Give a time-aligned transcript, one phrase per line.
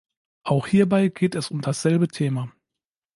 [0.41, 2.51] Auch hierbei geht es um dasselbe Thema.